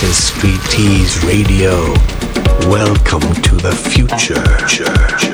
This 0.00 0.08
is 0.12 0.24
Street 0.32 0.62
Tease 0.70 1.22
Radio. 1.24 1.92
Welcome 2.70 3.34
to 3.42 3.54
the 3.56 3.70
future. 3.92 5.29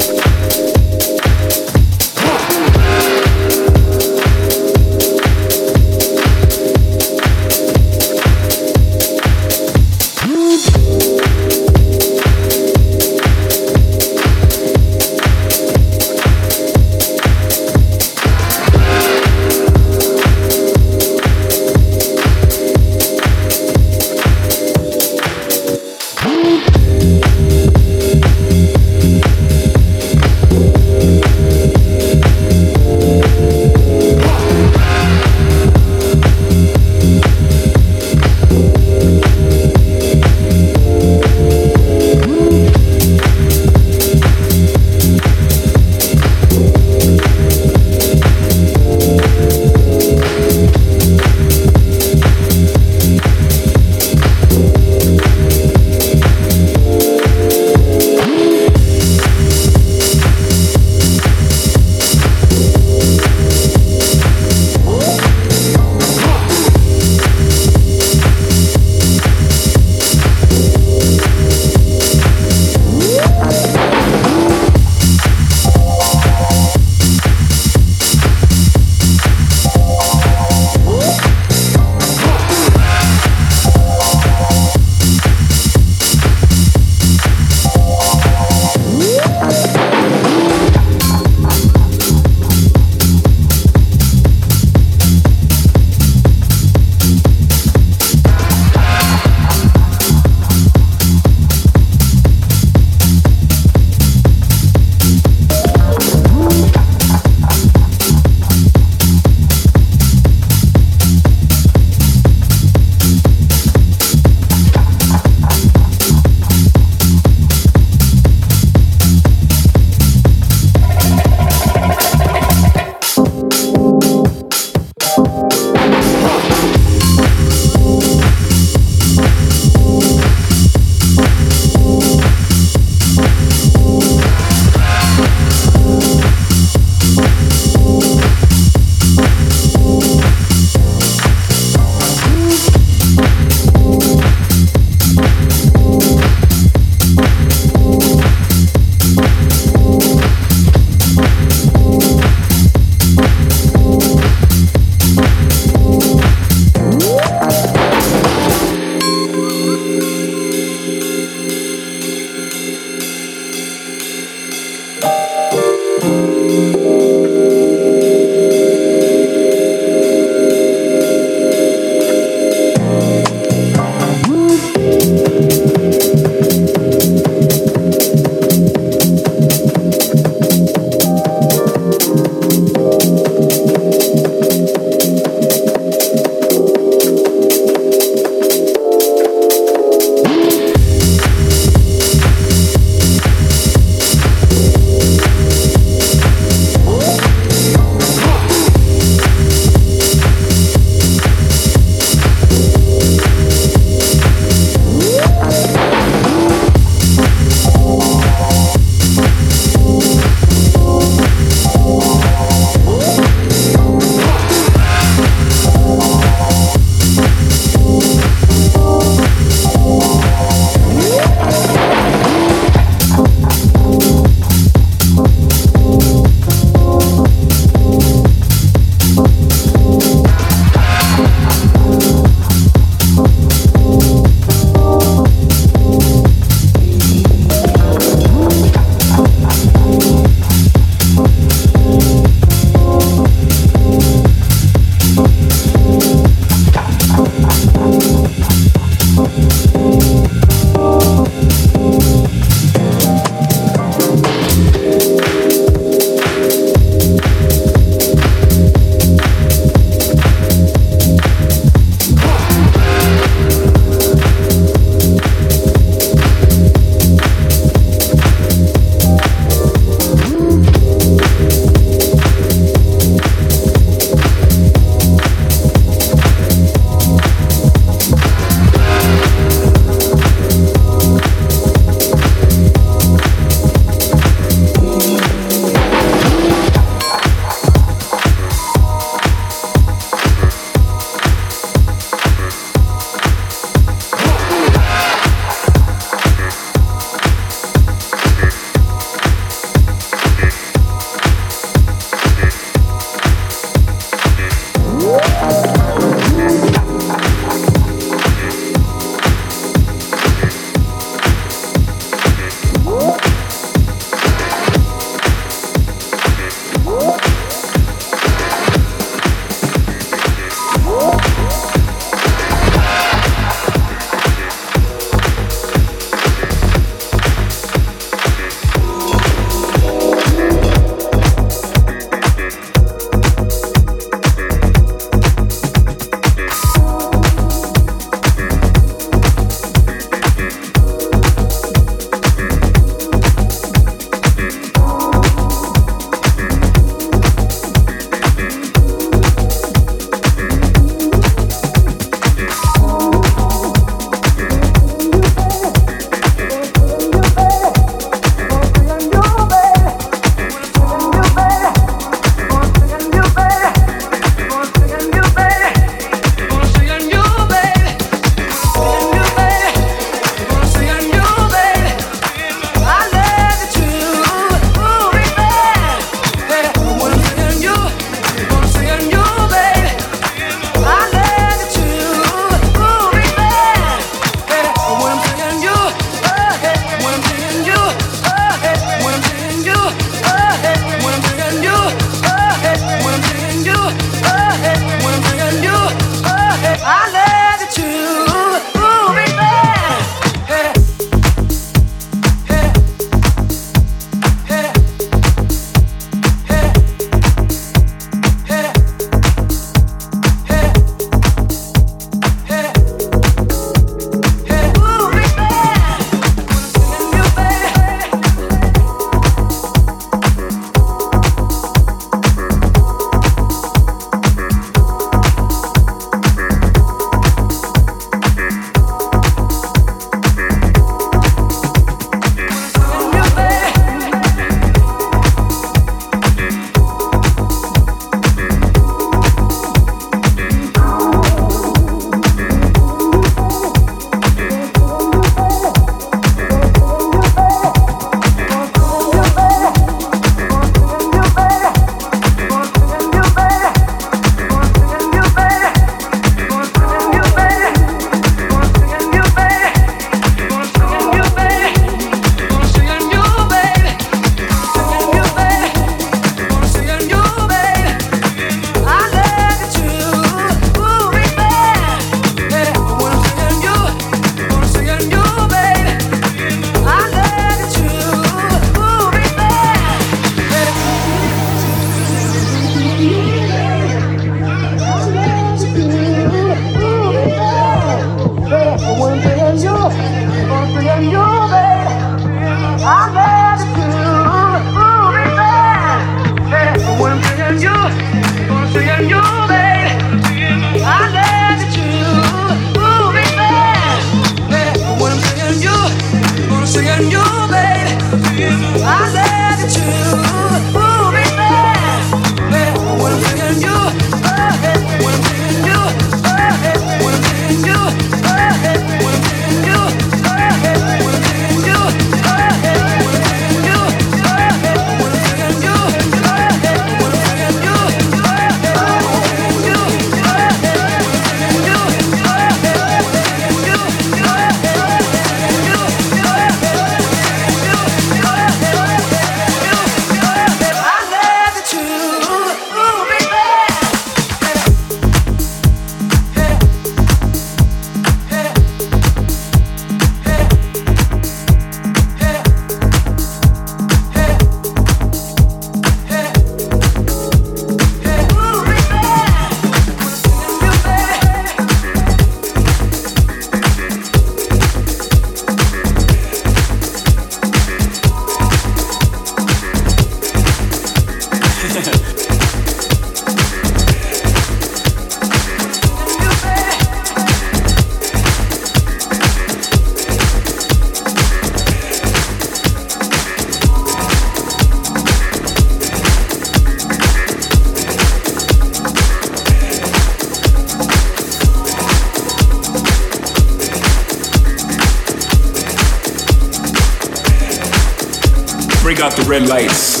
Red 599.28 599.48
lights. 599.48 600.00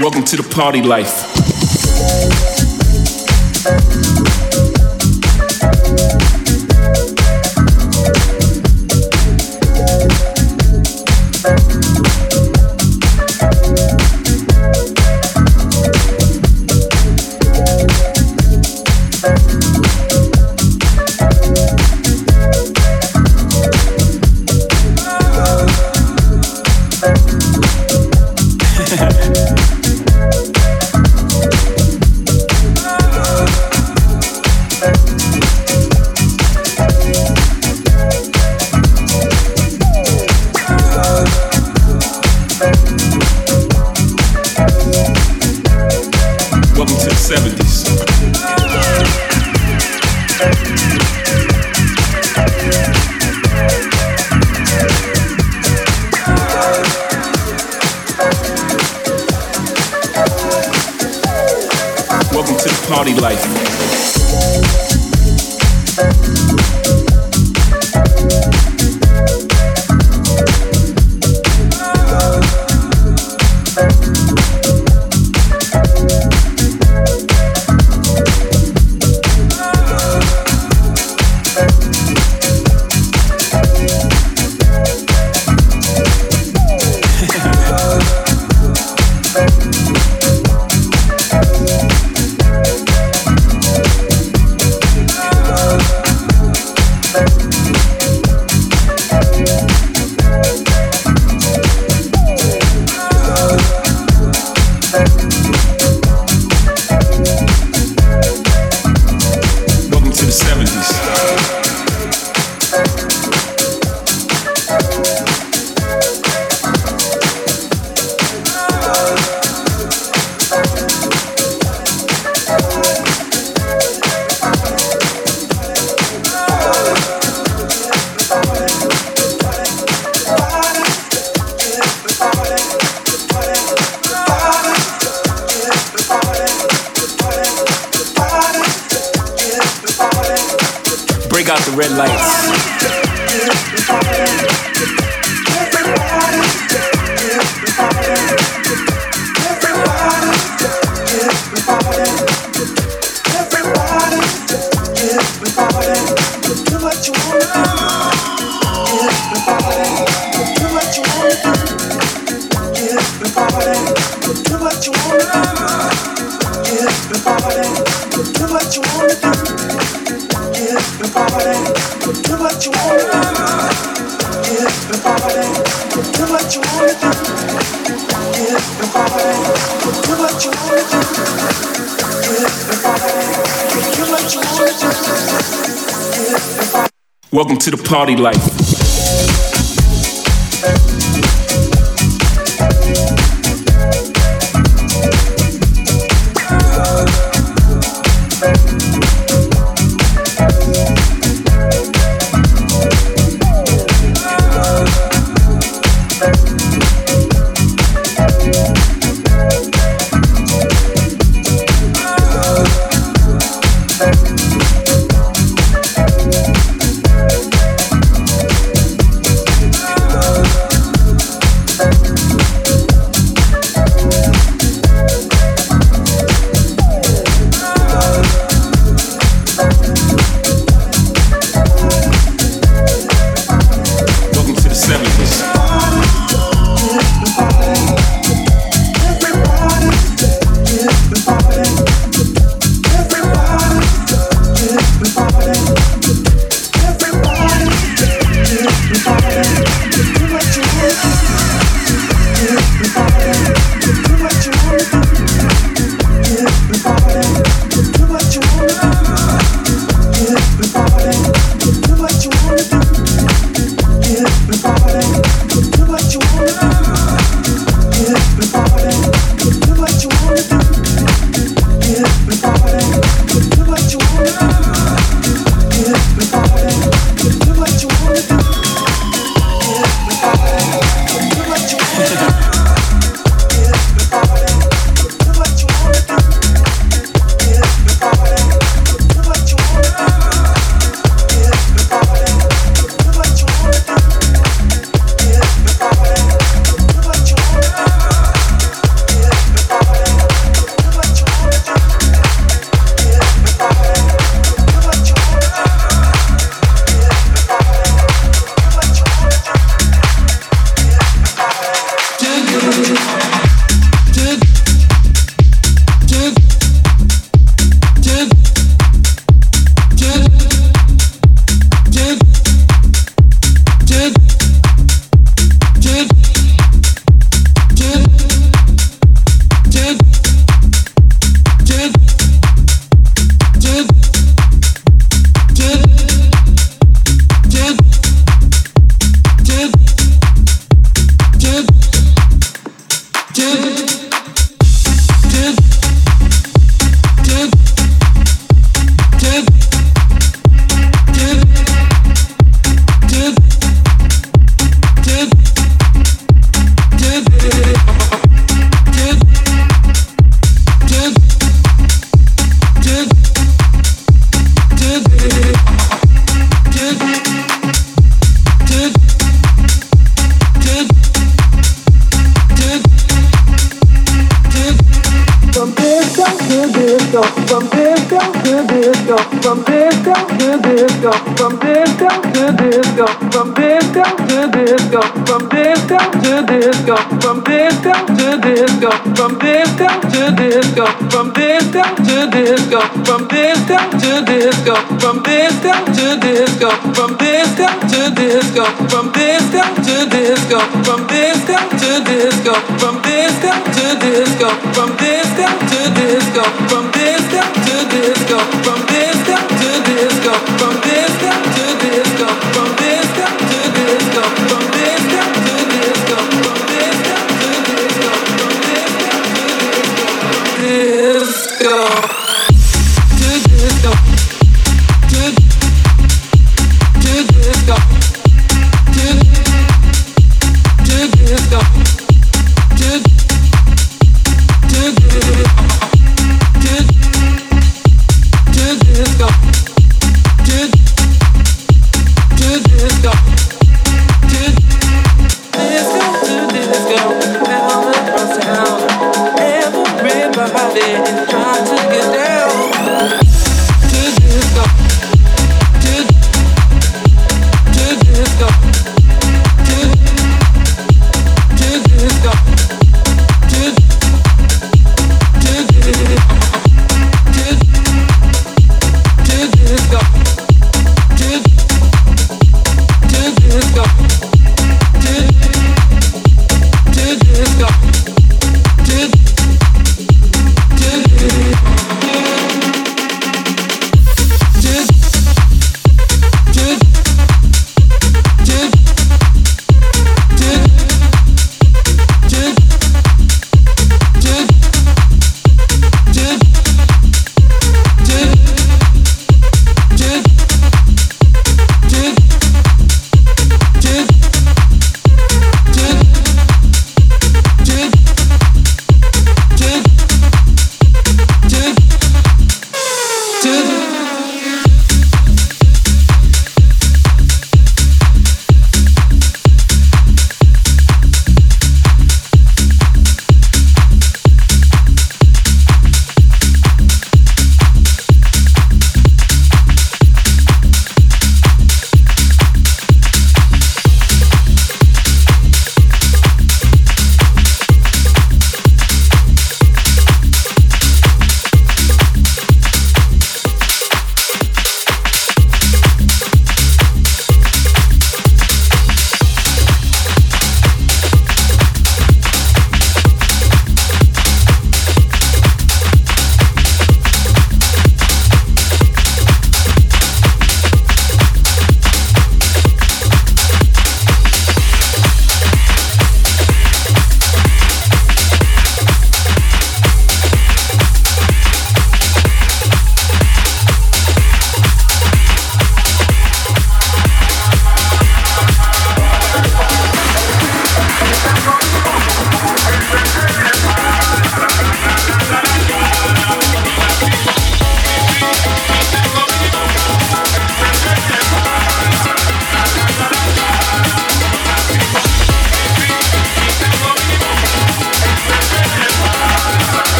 Welcome 0.00 0.24
to 0.24 0.36
the 0.36 0.48
party 0.50 0.82
life. 0.82 1.30